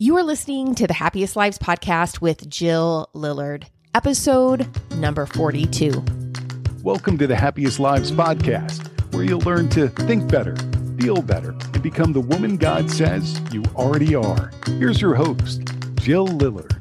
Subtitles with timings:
[0.00, 3.64] You are listening to the Happiest Lives podcast with Jill Lillard,
[3.96, 6.04] episode number 42.
[6.84, 10.54] Welcome to the Happiest Lives podcast, where you'll learn to think better,
[11.00, 14.52] feel better, and become the woman God says you already are.
[14.66, 15.64] Here's your host,
[15.96, 16.78] Jill Lillard.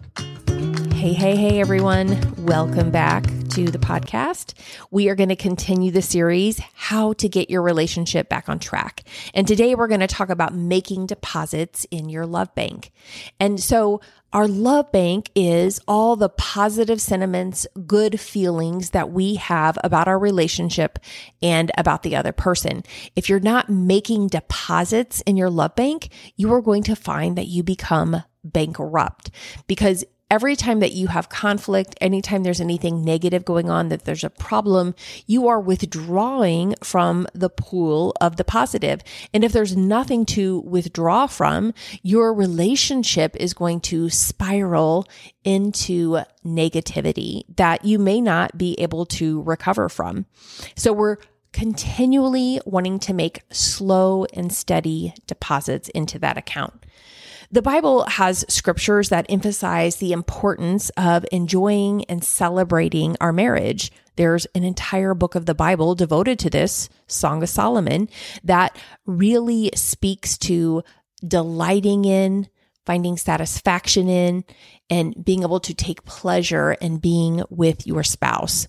[0.93, 2.21] Hey, hey, hey, everyone.
[2.45, 3.25] Welcome back
[3.57, 4.53] to the podcast.
[4.91, 9.03] We are going to continue the series, How to Get Your Relationship Back on Track.
[9.33, 12.91] And today we're going to talk about making deposits in your love bank.
[13.39, 13.99] And so,
[14.31, 20.19] our love bank is all the positive sentiments, good feelings that we have about our
[20.19, 20.99] relationship
[21.41, 22.83] and about the other person.
[23.15, 27.47] If you're not making deposits in your love bank, you are going to find that
[27.47, 29.31] you become bankrupt
[29.65, 34.23] because every time that you have conflict, anytime there's anything negative going on, that there's
[34.23, 34.93] a problem,
[35.25, 39.01] you are withdrawing from the pool of the positive.
[39.33, 45.07] And if there's nothing to withdraw from, your relationship is going to spiral
[45.43, 50.25] into negativity that you may not be able to recover from.
[50.75, 51.17] So we're
[51.53, 56.85] continually wanting to make slow and steady deposits into that account.
[57.49, 63.91] The Bible has scriptures that emphasize the importance of enjoying and celebrating our marriage.
[64.17, 68.09] There's an entire book of the Bible devoted to this, Song of Solomon,
[68.43, 70.83] that really speaks to
[71.25, 72.49] delighting in,
[72.85, 74.43] finding satisfaction in,
[74.89, 78.67] and being able to take pleasure in being with your spouse.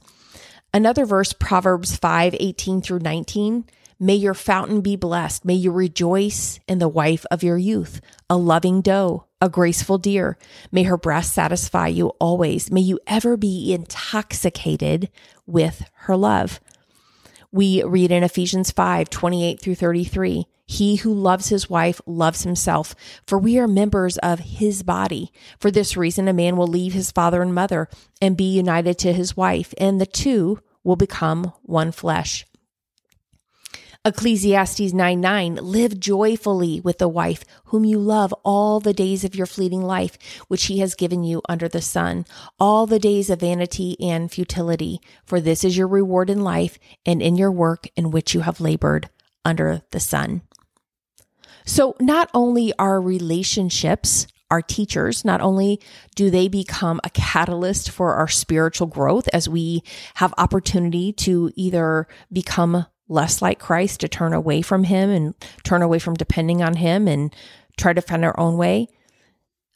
[0.72, 3.64] Another verse, Proverbs 5 18 through 19,
[4.00, 5.44] May your fountain be blessed.
[5.44, 10.38] May you rejoice in the wife of your youth, a loving doe, a graceful deer.
[10.70, 12.70] May her breast satisfy you always.
[12.70, 15.10] May you ever be intoxicated
[15.46, 16.60] with her love.
[17.50, 20.46] We read in Ephesians 5 28 through 33.
[20.64, 22.94] He who loves his wife loves himself,
[23.26, 25.32] for we are members of his body.
[25.58, 27.88] For this reason, a man will leave his father and mother
[28.20, 32.44] and be united to his wife, and the two will become one flesh.
[34.08, 39.34] Ecclesiastes 9 9, live joyfully with the wife whom you love all the days of
[39.34, 40.16] your fleeting life,
[40.48, 42.24] which he has given you under the sun,
[42.58, 44.98] all the days of vanity and futility.
[45.26, 48.62] For this is your reward in life and in your work in which you have
[48.62, 49.10] labored
[49.44, 50.40] under the sun.
[51.66, 55.82] So not only are relationships our teachers, not only
[56.14, 59.82] do they become a catalyst for our spiritual growth as we
[60.14, 65.82] have opportunity to either become less like Christ, to turn away from Him and turn
[65.82, 67.34] away from depending on Him and
[67.76, 68.88] try to find our own way.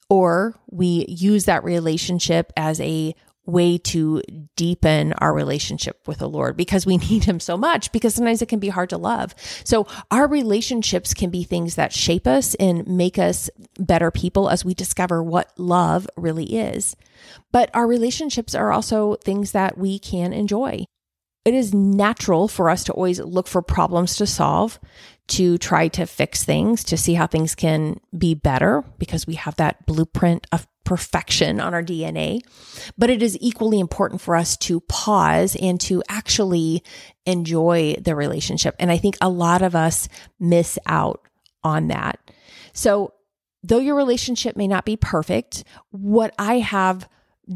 [0.09, 4.23] Or we use that relationship as a way to
[4.55, 8.49] deepen our relationship with the Lord because we need Him so much because sometimes it
[8.49, 9.35] can be hard to love.
[9.65, 14.65] So our relationships can be things that shape us and make us better people as
[14.65, 16.97] we discover what love really is.
[17.51, 20.85] But our relationships are also things that we can enjoy
[21.45, 24.79] it is natural for us to always look for problems to solve,
[25.29, 29.57] to try to fix things, to see how things can be better because we have
[29.57, 32.41] that blueprint of perfection on our DNA.
[32.97, 36.83] But it is equally important for us to pause and to actually
[37.27, 38.77] enjoy the relationship.
[38.79, 40.09] And I think a lot of us
[40.39, 41.27] miss out
[41.65, 42.19] on that.
[42.73, 43.15] So,
[43.65, 47.09] though your relationship may not be perfect, what I have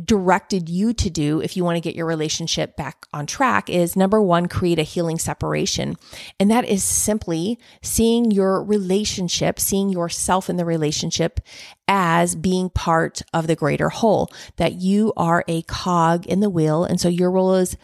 [0.04, 3.96] directed you to do if you want to get your relationship back on track is
[3.96, 5.96] number one, create a healing separation.
[6.38, 11.40] And that is simply seeing your relationship, seeing yourself in the relationship
[11.88, 16.84] as being part of the greater whole, that you are a cog in the wheel.
[16.84, 17.76] And so your role is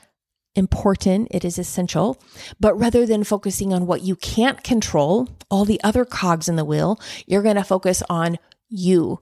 [0.55, 2.21] important, it is essential.
[2.61, 6.65] But rather than focusing on what you can't control, all the other cogs in the
[6.65, 9.21] wheel, you're going to focus on you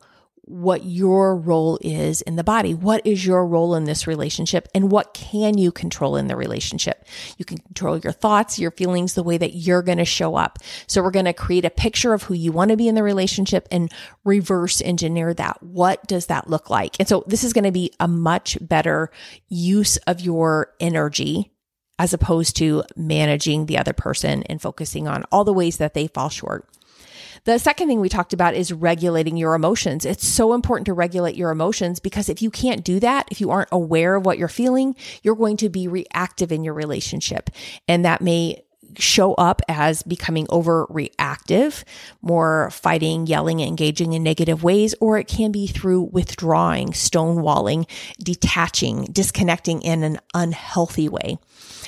[0.51, 2.75] what your role is in the body.
[2.75, 7.07] What is your role in this relationship and what can you control in the relationship?
[7.39, 10.59] You can control your thoughts, your feelings, the way that you're going to show up.
[10.89, 13.03] So we're going to create a picture of who you want to be in the
[13.03, 13.93] relationship and
[14.25, 15.63] reverse engineer that.
[15.63, 16.97] What does that look like?
[16.99, 19.11] And so this is going to be a much better
[19.49, 21.53] use of your energy
[22.01, 26.07] as opposed to managing the other person and focusing on all the ways that they
[26.09, 26.67] fall short.
[27.45, 30.05] The second thing we talked about is regulating your emotions.
[30.05, 33.51] It's so important to regulate your emotions because if you can't do that, if you
[33.51, 37.51] aren't aware of what you're feeling, you're going to be reactive in your relationship.
[37.89, 38.63] And that may
[38.99, 41.85] show up as becoming overreactive,
[42.23, 47.89] more fighting, yelling, engaging in negative ways, or it can be through withdrawing, stonewalling,
[48.23, 51.39] detaching, disconnecting in an unhealthy way.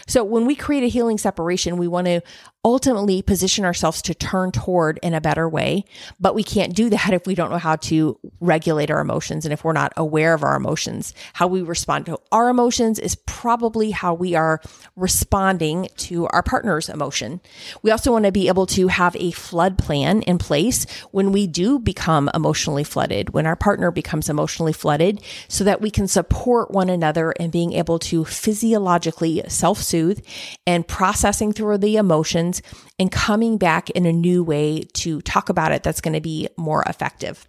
[0.07, 2.23] So when we create a healing separation, we want to
[2.65, 5.85] ultimately position ourselves to turn toward in a better way.
[6.21, 9.53] But we can't do that if we don't know how to regulate our emotions and
[9.53, 11.15] if we're not aware of our emotions.
[11.35, 14.61] How we respond to our emotions is probably how we are
[14.97, 17.41] responding to our partner's emotion.
[17.83, 21.47] We also want to be able to have a flood plan in place when we
[21.47, 26.71] do become emotionally flooded, when our partner becomes emotionally flooded, so that we can support
[26.71, 30.25] one another in being able to physiologically self soothe
[30.67, 32.52] and processing through the emotions
[32.99, 36.49] and coming back in a new way to talk about it that's going to be
[36.57, 37.47] more effective.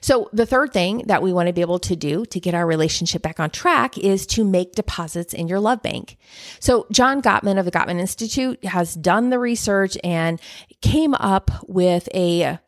[0.00, 2.66] So, the third thing that we want to be able to do to get our
[2.66, 6.16] relationship back on track is to make deposits in your love bank.
[6.60, 10.40] So, John Gottman of the Gottman Institute has done the research and
[10.82, 12.58] came up with a,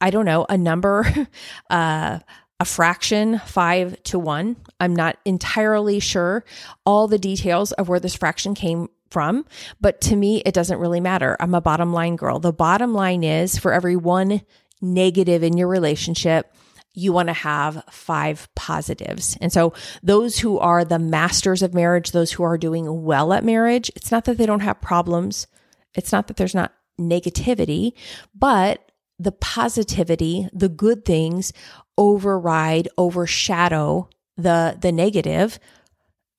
[0.00, 1.06] I don't know, a number,
[1.70, 2.20] uh,
[2.60, 4.56] a fraction, five to one.
[4.78, 6.44] I'm not entirely sure
[6.84, 9.44] all the details of where this fraction came from,
[9.80, 11.36] but to me, it doesn't really matter.
[11.40, 12.38] I'm a bottom line girl.
[12.38, 14.42] The bottom line is for every one
[14.80, 16.52] negative in your relationship,
[16.94, 19.36] you want to have five positives.
[19.40, 23.44] And so, those who are the masters of marriage, those who are doing well at
[23.44, 25.46] marriage, it's not that they don't have problems,
[25.94, 27.92] it's not that there's not negativity,
[28.34, 31.52] but the positivity, the good things
[31.96, 35.58] override, overshadow the the negative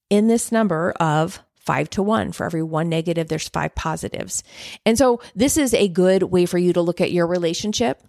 [0.09, 2.31] in this number of five to one.
[2.31, 4.43] For every one negative, there's five positives.
[4.85, 8.01] And so this is a good way for you to look at your relationship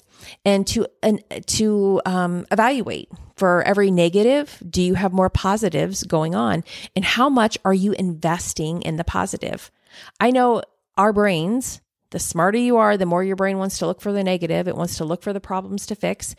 [0.44, 6.34] and to and to um, evaluate for every negative do you have more positives going
[6.34, 6.64] on
[6.94, 9.70] and how much are you investing in the positive
[10.20, 10.62] i know
[10.96, 14.22] our brains the smarter you are the more your brain wants to look for the
[14.22, 16.34] negative it wants to look for the problems to fix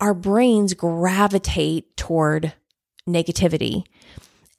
[0.00, 2.54] our brains gravitate toward
[3.08, 3.84] negativity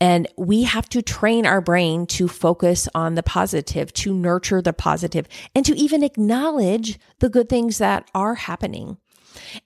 [0.02, 4.74] and we have to train our brain to focus on the positive, to nurture the
[4.74, 8.98] positive, and to even acknowledge the good things that are happening.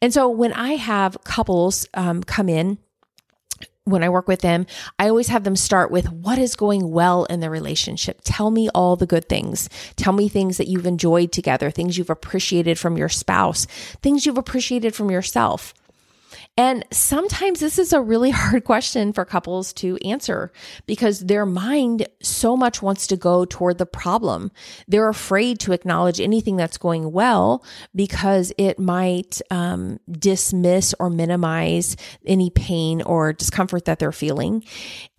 [0.01, 2.77] And so when I have couples um, come in,
[3.85, 4.65] when I work with them,
[4.99, 8.19] I always have them start with what is going well in the relationship.
[8.23, 9.69] Tell me all the good things.
[9.95, 13.65] Tell me things that you've enjoyed together, things you've appreciated from your spouse,
[14.01, 15.73] things you've appreciated from yourself.
[16.57, 20.51] And sometimes this is a really hard question for couples to answer
[20.85, 24.51] because their mind so much wants to go toward the problem.
[24.87, 27.63] They're afraid to acknowledge anything that's going well
[27.93, 34.63] because it might um, dismiss or minimize any pain or discomfort that they're feeling.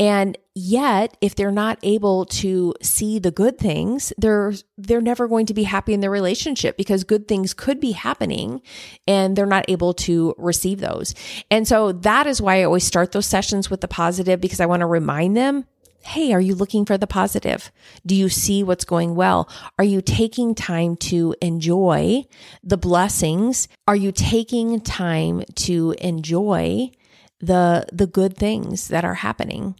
[0.00, 5.44] And Yet, if they're not able to see the good things, they're they're never going
[5.46, 8.62] to be happy in their relationship because good things could be happening
[9.06, 11.14] and they're not able to receive those.
[11.50, 14.64] And so that is why I always start those sessions with the positive because I
[14.64, 15.66] want to remind them
[16.00, 17.70] Hey, are you looking for the positive?
[18.06, 19.50] Do you see what's going well?
[19.78, 22.24] Are you taking time to enjoy
[22.62, 23.68] the blessings?
[23.86, 26.92] Are you taking time to enjoy
[27.40, 29.74] the the good things that are happening?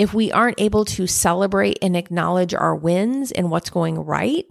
[0.00, 4.46] If we aren't able to celebrate and acknowledge our wins and what's going right,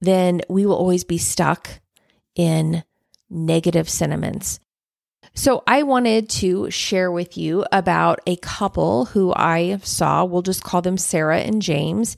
[0.00, 1.80] then we will always be stuck
[2.34, 2.82] in
[3.30, 4.58] negative sentiments.
[5.34, 10.24] So, I wanted to share with you about a couple who I saw.
[10.24, 12.16] We'll just call them Sarah and James.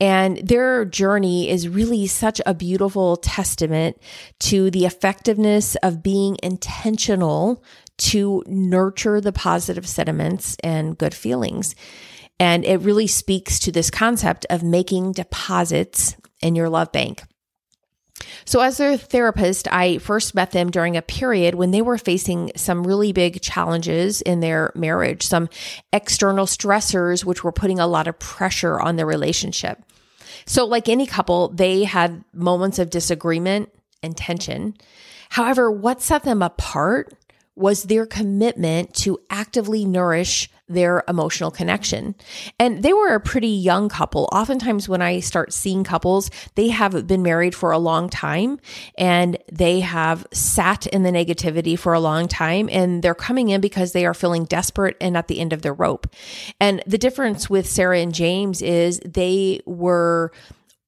[0.00, 4.02] And their journey is really such a beautiful testament
[4.40, 7.62] to the effectiveness of being intentional
[7.98, 11.76] to nurture the positive sentiments and good feelings.
[12.38, 17.22] And it really speaks to this concept of making deposits in your love bank.
[18.44, 22.50] So, as their therapist, I first met them during a period when they were facing
[22.56, 25.48] some really big challenges in their marriage, some
[25.92, 29.82] external stressors, which were putting a lot of pressure on their relationship.
[30.46, 33.70] So, like any couple, they had moments of disagreement
[34.02, 34.76] and tension.
[35.28, 37.12] However, what set them apart
[37.56, 42.14] was their commitment to actively nourish their emotional connection.
[42.58, 44.28] And they were a pretty young couple.
[44.32, 48.58] Oftentimes, when I start seeing couples, they have been married for a long time
[48.98, 53.60] and they have sat in the negativity for a long time and they're coming in
[53.60, 56.08] because they are feeling desperate and at the end of their rope.
[56.60, 60.32] And the difference with Sarah and James is they were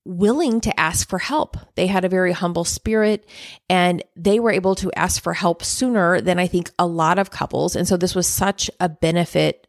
[0.09, 1.59] willing to ask for help.
[1.75, 3.29] They had a very humble spirit
[3.69, 7.31] and they were able to ask for help sooner than I think a lot of
[7.31, 7.77] couples.
[7.77, 9.67] And so this was such a benefit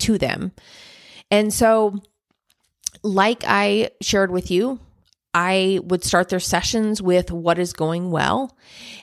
[0.00, 0.52] to them.
[1.30, 2.00] And so,
[3.02, 4.80] like I shared with you,
[5.34, 8.56] I would start their sessions with what is going well.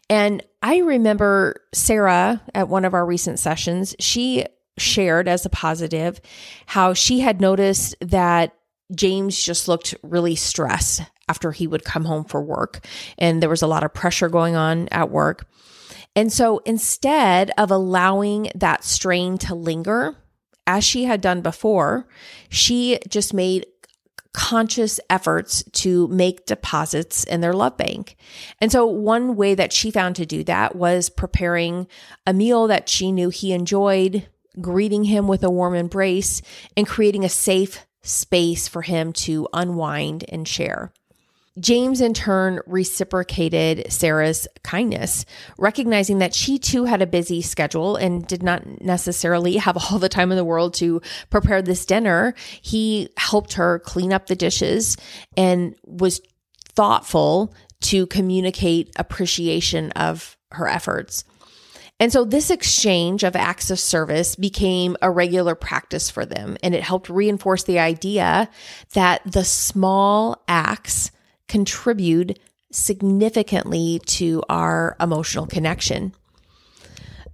[0.09, 4.45] And I remember Sarah at one of our recent sessions, she
[4.79, 6.19] shared as a positive
[6.65, 8.55] how she had noticed that
[8.93, 12.85] James just looked really stressed after he would come home for work,
[13.17, 15.47] and there was a lot of pressure going on at work.
[16.15, 20.15] And so instead of allowing that strain to linger,
[20.67, 22.07] as she had done before,
[22.49, 23.65] she just made
[24.33, 28.15] conscious efforts to make deposits in their love bank.
[28.59, 31.87] And so one way that she found to do that was preparing
[32.25, 34.27] a meal that she knew he enjoyed,
[34.59, 36.41] greeting him with a warm embrace,
[36.75, 40.91] and creating a safe space for him to unwind and share.
[41.59, 45.23] James, in turn, reciprocated Sarah's kindness,
[45.59, 50.09] recognizing that she too had a busy schedule and did not necessarily have all the
[50.09, 52.33] time in the world to prepare this dinner.
[52.61, 54.97] He helped her clean up the dishes
[55.37, 56.21] and was
[56.75, 61.23] thoughtful to communicate appreciation of her efforts.
[62.03, 66.75] And so this exchange of acts of service became a regular practice for them, and
[66.75, 68.49] it helped reinforce the idea
[68.91, 71.11] that the small acts
[71.47, 72.39] contribute
[72.73, 76.13] significantly to our emotional connection.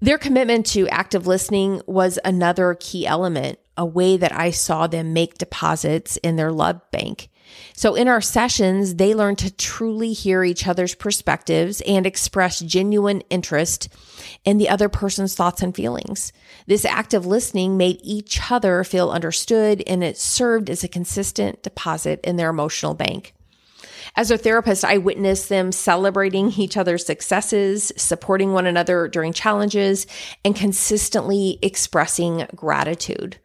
[0.01, 5.13] Their commitment to active listening was another key element, a way that I saw them
[5.13, 7.29] make deposits in their love bank.
[7.73, 13.21] So in our sessions, they learned to truly hear each other's perspectives and express genuine
[13.29, 13.89] interest
[14.43, 16.33] in the other person's thoughts and feelings.
[16.67, 22.19] This active listening made each other feel understood and it served as a consistent deposit
[22.23, 23.33] in their emotional bank.
[24.15, 30.07] As a therapist, I witnessed them celebrating each other's successes, supporting one another during challenges,
[30.43, 33.37] and consistently expressing gratitude.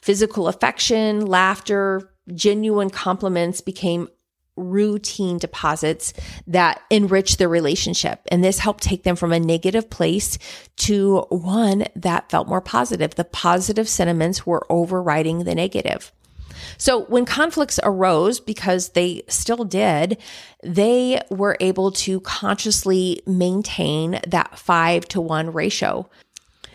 [0.00, 4.08] Physical affection, laughter, genuine compliments became
[4.56, 6.12] routine deposits
[6.46, 8.20] that enrich their relationship.
[8.30, 10.38] And this helped take them from a negative place
[10.76, 13.14] to one that felt more positive.
[13.14, 16.12] The positive sentiments were overriding the negative.
[16.76, 20.18] So when conflicts arose, because they still did,
[20.62, 26.08] they were able to consciously maintain that five to one ratio.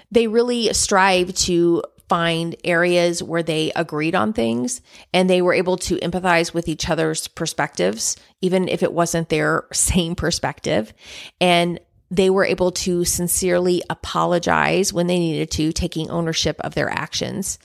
[0.09, 1.83] They really strive to
[2.13, 4.81] find areas where they agreed on things
[5.15, 9.65] and they were able to empathize with each other's perspectives, even if it wasn't their
[9.73, 10.93] same perspective.
[11.41, 11.79] And
[12.11, 17.57] they were able to sincerely apologize when they needed to, taking ownership of their actions.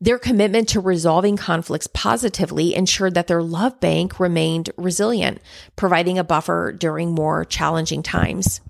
[0.00, 5.42] Their commitment to resolving conflicts positively ensured that their love bank remained resilient,
[5.76, 8.62] providing a buffer during more challenging times.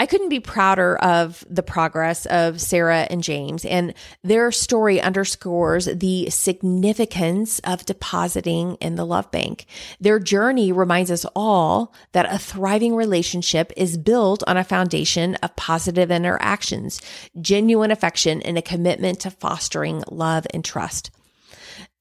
[0.00, 5.86] I couldn't be prouder of the progress of Sarah and James, and their story underscores
[5.86, 9.66] the significance of depositing in the love bank.
[10.00, 15.56] Their journey reminds us all that a thriving relationship is built on a foundation of
[15.56, 17.00] positive interactions,
[17.40, 21.10] genuine affection, and a commitment to fostering love and trust.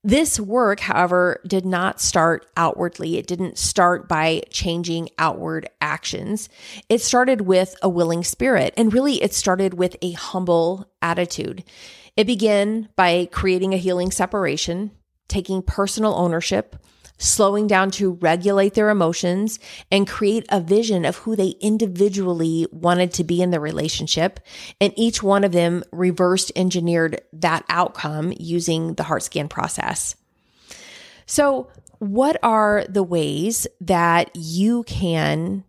[0.07, 3.17] This work, however, did not start outwardly.
[3.17, 6.47] It didn't start by changing outward actions.
[6.87, 11.65] It started with a willing spirit, and really it started with a humble attitude.
[12.15, 14.91] It began by creating a healing separation,
[15.27, 16.77] taking personal ownership,
[17.17, 19.59] slowing down to regulate their emotions
[19.91, 24.39] and create a vision of who they individually wanted to be in the relationship.
[24.79, 30.15] And each one of them reversed engineered that outcome using the heart scan process.
[31.25, 31.69] So,
[31.99, 35.63] what are the ways that you can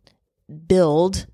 [0.67, 1.27] build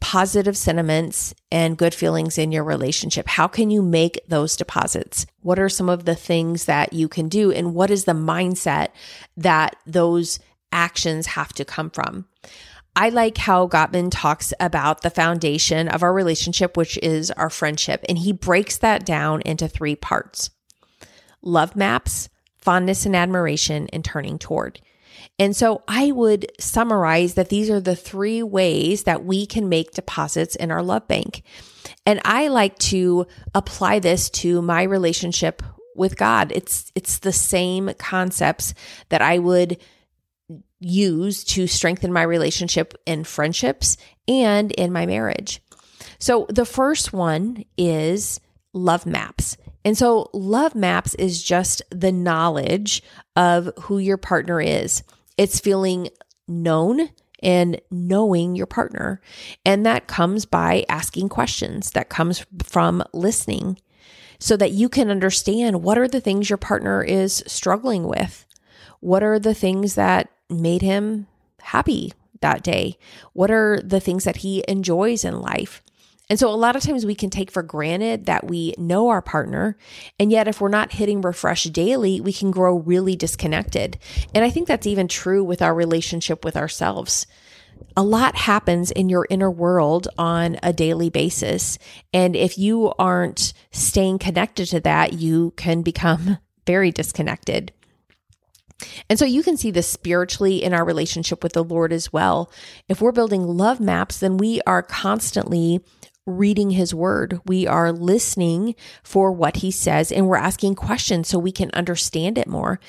[0.00, 3.28] positive sentiments and good feelings in your relationship?
[3.28, 5.26] How can you make those deposits?
[5.40, 7.50] What are some of the things that you can do?
[7.50, 8.88] And what is the mindset
[9.36, 10.38] that those
[10.72, 12.26] actions have to come from?
[12.98, 18.02] I like how Gottman talks about the foundation of our relationship, which is our friendship.
[18.08, 20.50] And he breaks that down into three parts
[21.42, 24.80] love maps, fondness and admiration, and turning toward.
[25.38, 29.92] And so I would summarize that these are the three ways that we can make
[29.92, 31.42] deposits in our love bank.
[32.04, 35.62] And I like to apply this to my relationship
[35.94, 36.52] with God.
[36.52, 38.74] It's it's the same concepts
[39.08, 39.78] that I would
[40.78, 43.96] use to strengthen my relationship in friendships
[44.28, 45.62] and in my marriage.
[46.18, 48.40] So the first one is
[48.72, 49.56] love maps.
[49.86, 53.04] And so love maps is just the knowledge
[53.36, 55.04] of who your partner is.
[55.38, 56.08] It's feeling
[56.48, 59.20] known and knowing your partner.
[59.64, 63.78] And that comes by asking questions, that comes from listening
[64.40, 68.44] so that you can understand what are the things your partner is struggling with?
[68.98, 71.28] What are the things that made him
[71.60, 72.98] happy that day?
[73.34, 75.80] What are the things that he enjoys in life?
[76.28, 79.22] And so a lot of times we can take for granted that we know our
[79.22, 79.76] partner.
[80.18, 83.98] And yet, if we're not hitting refresh daily, we can grow really disconnected.
[84.34, 87.26] And I think that's even true with our relationship with ourselves.
[87.96, 91.78] A lot happens in your inner world on a daily basis.
[92.12, 97.72] And if you aren't staying connected to that, you can become very disconnected.
[99.08, 102.50] And so you can see this spiritually in our relationship with the Lord as well.
[102.88, 105.80] If we're building love maps, then we are constantly
[106.26, 107.40] reading his word.
[107.46, 112.36] We are listening for what he says and we're asking questions so we can understand
[112.36, 112.80] it more.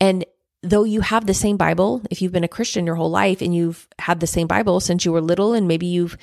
[0.00, 0.24] And
[0.62, 3.54] though you have the same Bible, if you've been a Christian your whole life and
[3.54, 6.16] you've had the same Bible since you were little and maybe you've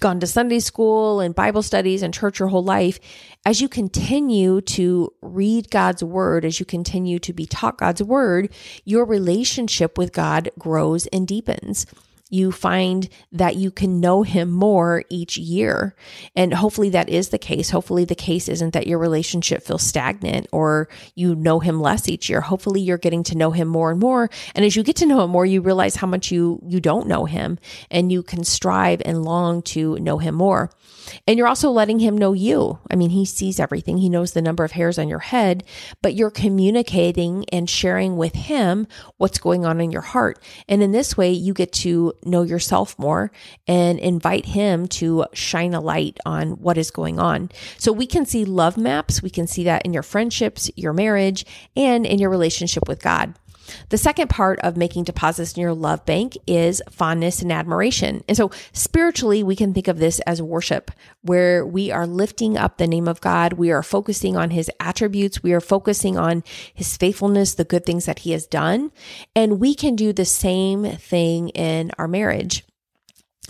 [0.00, 2.98] gone to Sunday school and Bible studies and church your whole life,
[3.46, 8.52] as you continue to read God's word, as you continue to be taught God's word,
[8.84, 11.86] your relationship with God grows and deepens
[12.32, 15.94] you find that you can know him more each year.
[16.34, 17.68] And hopefully that is the case.
[17.68, 22.30] Hopefully the case isn't that your relationship feels stagnant or you know him less each
[22.30, 22.40] year.
[22.40, 24.30] Hopefully you're getting to know him more and more.
[24.54, 27.06] And as you get to know him more, you realize how much you, you don't
[27.06, 27.58] know him
[27.90, 30.70] and you can strive and long to know him more.
[31.26, 32.78] And you're also letting him know you.
[32.90, 33.98] I mean, he sees everything.
[33.98, 35.64] He knows the number of hairs on your head,
[36.00, 38.86] but you're communicating and sharing with him
[39.18, 40.42] what's going on in your heart.
[40.68, 43.30] And in this way, you get to know yourself more
[43.66, 47.50] and invite him to shine a light on what is going on.
[47.78, 49.22] So we can see love maps.
[49.22, 51.44] We can see that in your friendships, your marriage,
[51.76, 53.34] and in your relationship with God.
[53.88, 58.22] The second part of making deposits in your love bank is fondness and admiration.
[58.28, 60.90] And so spiritually, we can think of this as worship,
[61.22, 63.54] where we are lifting up the name of God.
[63.54, 65.42] We are focusing on his attributes.
[65.42, 66.42] We are focusing on
[66.74, 68.92] his faithfulness, the good things that he has done.
[69.34, 72.64] And we can do the same thing in our marriage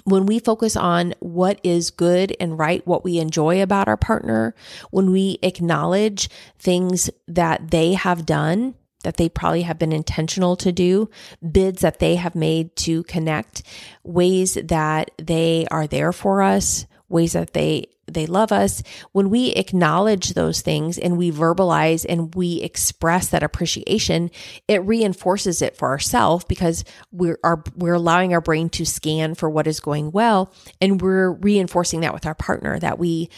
[0.04, 4.54] when we focus on what is good and right, what we enjoy about our partner,
[4.90, 6.28] when we acknowledge
[6.58, 11.08] things that they have done that they probably have been intentional to do,
[11.50, 13.62] bids that they have made to connect,
[14.02, 18.82] ways that they are there for us, ways that they they love us.
[19.12, 24.30] When we acknowledge those things and we verbalize and we express that appreciation,
[24.68, 29.48] it reinforces it for ourselves because we're are, we're allowing our brain to scan for
[29.48, 33.30] what is going well and we're reinforcing that with our partner that we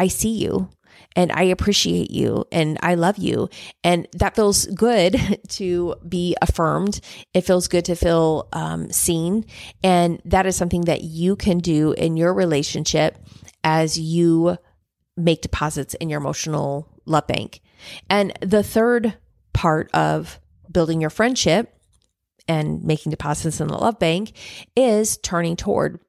[0.00, 0.70] I see you
[1.14, 3.50] and I appreciate you and I love you.
[3.84, 7.00] And that feels good to be affirmed.
[7.34, 9.44] It feels good to feel um, seen.
[9.84, 13.18] And that is something that you can do in your relationship
[13.62, 14.56] as you
[15.18, 17.60] make deposits in your emotional love bank.
[18.08, 19.18] And the third
[19.52, 20.40] part of
[20.72, 21.76] building your friendship
[22.48, 24.32] and making deposits in the love bank
[24.74, 26.00] is turning toward.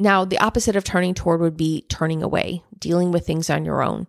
[0.00, 3.82] Now, the opposite of turning toward would be turning away, dealing with things on your
[3.82, 4.06] own.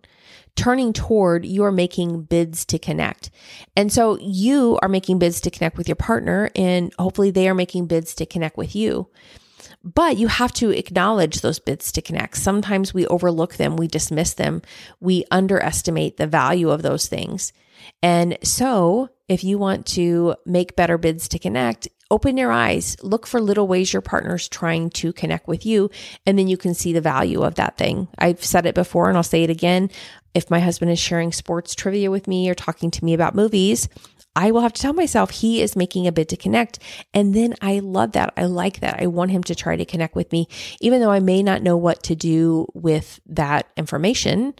[0.56, 3.30] Turning toward, you are making bids to connect.
[3.76, 7.54] And so you are making bids to connect with your partner, and hopefully they are
[7.54, 9.08] making bids to connect with you.
[9.84, 12.38] But you have to acknowledge those bids to connect.
[12.38, 14.62] Sometimes we overlook them, we dismiss them,
[14.98, 17.52] we underestimate the value of those things.
[18.02, 23.26] And so, if you want to make better bids to connect, open your eyes, look
[23.26, 25.90] for little ways your partner's trying to connect with you,
[26.26, 28.06] and then you can see the value of that thing.
[28.18, 29.90] I've said it before and I'll say it again.
[30.34, 33.88] If my husband is sharing sports trivia with me or talking to me about movies,
[34.36, 36.78] I will have to tell myself he is making a bid to connect.
[37.12, 38.32] And then I love that.
[38.36, 39.00] I like that.
[39.00, 40.48] I want him to try to connect with me,
[40.80, 44.54] even though I may not know what to do with that information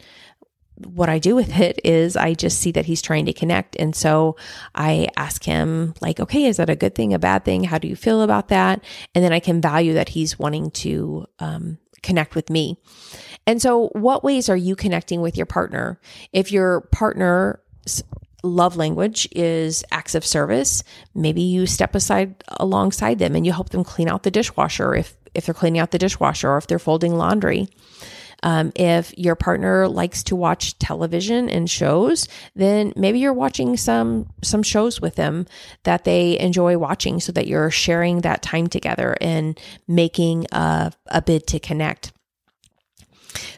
[0.77, 3.75] what I do with it is I just see that he's trying to connect.
[3.77, 4.35] And so
[4.73, 7.63] I ask him, like, okay, is that a good thing, a bad thing?
[7.63, 8.83] How do you feel about that?
[9.13, 12.77] And then I can value that he's wanting to um, connect with me.
[13.45, 15.99] And so, what ways are you connecting with your partner?
[16.31, 18.03] If your partner's
[18.43, 20.83] love language is acts of service,
[21.13, 25.15] maybe you step aside alongside them and you help them clean out the dishwasher if
[25.33, 27.67] if they're cleaning out the dishwasher or if they're folding laundry.
[28.43, 34.27] Um, if your partner likes to watch television and shows, then maybe you're watching some
[34.43, 35.47] some shows with them
[35.83, 41.21] that they enjoy watching, so that you're sharing that time together and making a, a
[41.21, 42.11] bid to connect.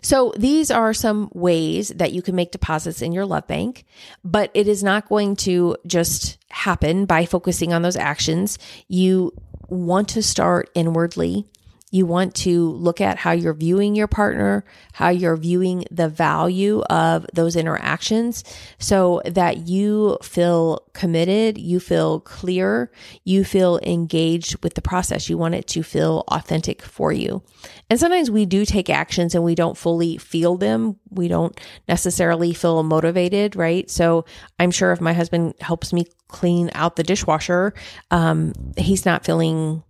[0.01, 3.85] So these are some ways that you can make deposits in your love bank,
[4.23, 8.57] but it is not going to just happen by focusing on those actions.
[8.87, 9.33] You
[9.67, 11.45] want to start inwardly
[11.91, 16.81] You want to look at how you're viewing your partner, how you're viewing the value
[16.89, 18.43] of those interactions
[18.79, 22.91] so that you feel committed, you feel clear,
[23.23, 25.29] you feel engaged with the process.
[25.29, 27.43] You want it to feel authentic for you.
[27.89, 30.97] And sometimes we do take actions and we don't fully feel them.
[31.11, 33.89] We don't necessarily feel motivated, right?
[33.89, 34.25] So
[34.59, 37.73] I'm sure if my husband helps me clean out the dishwasher,
[38.11, 39.83] um, he's not feeling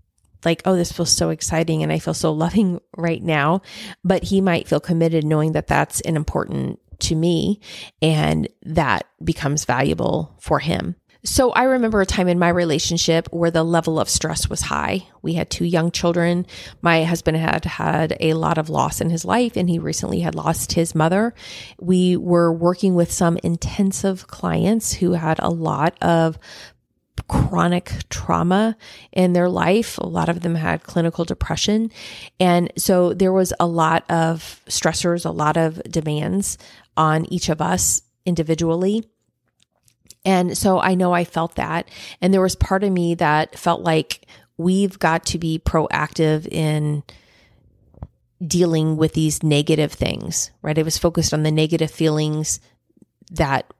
[0.46, 3.62] like, oh, this feels so exciting and I feel so loving right now.
[4.04, 7.60] But he might feel committed knowing that that's an important to me
[8.02, 10.96] and that becomes valuable for him.
[11.26, 15.08] So I remember a time in my relationship where the level of stress was high.
[15.24, 16.46] We had two young children.
[16.84, 20.36] My husband had had a lot of loss in his life and he recently had
[20.36, 21.34] lost his mother.
[21.80, 26.38] We were working with some intensive clients who had a lot of
[27.28, 28.76] chronic trauma
[29.12, 29.98] in their life.
[29.98, 31.92] A lot of them had clinical depression.
[32.40, 36.58] And so there was a lot of stressors, a lot of demands
[36.98, 39.10] on each of us individually.
[40.24, 41.88] And so I know I felt that.
[42.22, 44.26] And there was part of me that felt like
[44.58, 47.04] we've got to be proactive in
[48.46, 50.78] dealing with these negative things, right?
[50.78, 52.60] It was focused on the negative feelings
[53.32, 53.72] that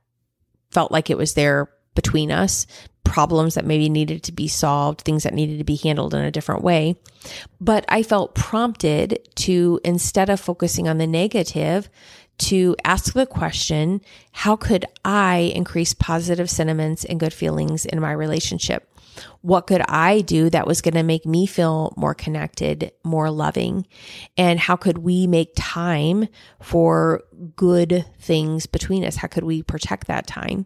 [0.72, 2.68] felt like it was there between us
[3.04, 6.32] problems that maybe needed to be solved, things that needed to be handled in a
[6.32, 6.96] different way.
[7.62, 11.90] But I felt prompted to, instead of focusing on the negative,
[12.38, 18.12] to ask the question, how could I increase positive sentiments and good feelings in my
[18.12, 18.90] relationship?
[19.42, 23.88] What could I do that was going to make me feel more connected, more loving?
[24.38, 26.28] And how could we make time
[26.62, 27.24] for
[27.56, 29.16] good things between us?
[29.16, 30.66] How could we protect that time?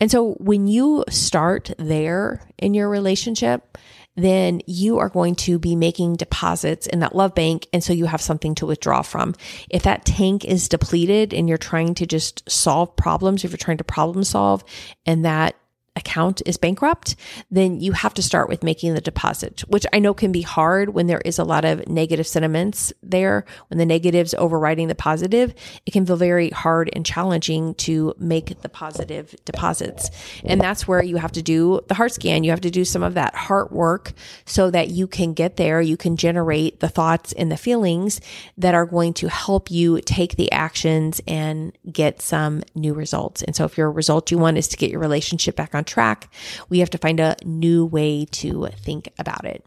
[0.00, 3.78] And so when you start there in your relationship,
[4.18, 7.66] then you are going to be making deposits in that love bank.
[7.72, 9.34] And so you have something to withdraw from.
[9.70, 13.78] If that tank is depleted and you're trying to just solve problems, if you're trying
[13.78, 14.64] to problem solve
[15.06, 15.54] and that
[15.98, 17.16] account is bankrupt,
[17.50, 20.94] then you have to start with making the deposit, which I know can be hard
[20.94, 23.44] when there is a lot of negative sentiments there.
[23.68, 28.62] When the negative's overriding the positive, it can feel very hard and challenging to make
[28.62, 30.10] the positive deposits.
[30.44, 32.44] And that's where you have to do the heart scan.
[32.44, 34.12] You have to do some of that heart work
[34.46, 35.80] so that you can get there.
[35.80, 38.20] You can generate the thoughts and the feelings
[38.56, 43.42] that are going to help you take the actions and get some new results.
[43.42, 46.32] And so if your result you want is to get your relationship back on track,
[46.68, 49.64] we have to find a new way to think about it.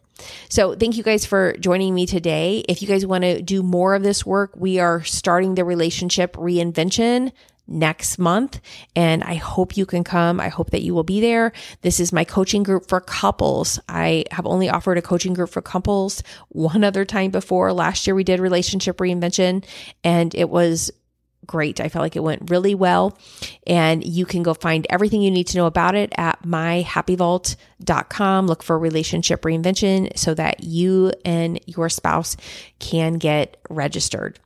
[0.50, 2.64] So, thank you guys for joining me today.
[2.70, 6.34] If you guys want to do more of this work, we are starting the relationship
[6.34, 7.32] reinvention
[7.72, 8.60] next month.
[8.96, 10.40] And I hope you can come.
[10.40, 11.54] I hope that you will be there.
[11.82, 13.80] This is my coaching group for couples.
[13.88, 17.72] I have only offered a coaching group for couples one other time before.
[17.74, 19.64] Last year we did relationship reinvention
[20.04, 20.92] and it was
[21.46, 21.80] great.
[21.80, 23.18] I felt like it went really well.
[23.68, 28.48] And you can go find everything you need to know about it at myhappyvault.com.
[28.48, 32.38] Look for relationship reinvention so that you and your spouse
[32.80, 34.40] can get registered.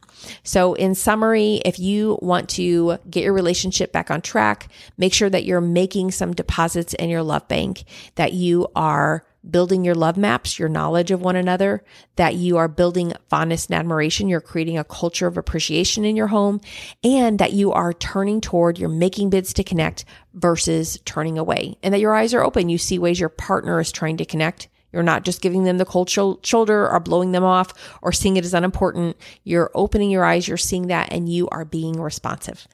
[0.43, 5.29] So, in summary, if you want to get your relationship back on track, make sure
[5.29, 7.83] that you're making some deposits in your love bank,
[8.15, 11.83] that you are building your love maps, your knowledge of one another,
[12.15, 16.27] that you are building fondness and admiration, you're creating a culture of appreciation in your
[16.27, 16.61] home,
[17.03, 21.93] and that you are turning toward, you're making bids to connect versus turning away, and
[21.93, 22.69] that your eyes are open.
[22.69, 25.85] You see ways your partner is trying to connect you're not just giving them the
[25.85, 29.17] cold shoulder or blowing them off or seeing it as unimportant.
[29.43, 32.65] You're opening your eyes, you're seeing that, and you are being responsive.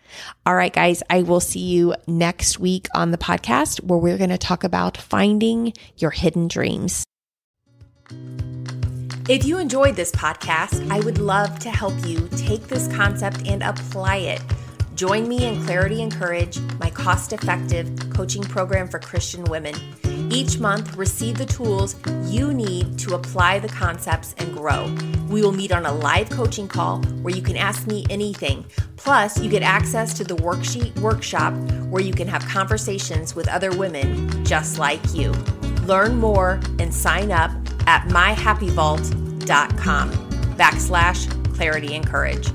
[0.45, 4.29] All right, guys, I will see you next week on the podcast where we're going
[4.29, 7.03] to talk about finding your hidden dreams.
[9.27, 13.63] If you enjoyed this podcast, I would love to help you take this concept and
[13.63, 14.41] apply it.
[14.95, 19.75] Join me in Clarity and Courage, my cost effective coaching program for Christian women.
[20.31, 24.93] Each month, receive the tools you need to apply the concepts and grow.
[25.29, 28.65] We will meet on a live coaching call where you can ask me anything.
[28.95, 31.53] Plus, you get access to the worksheet workshop
[31.89, 35.31] where you can have conversations with other women just like you.
[35.85, 37.51] Learn more and sign up
[37.87, 40.11] at myhappyvault.com
[40.55, 42.47] backslash clarity and courage.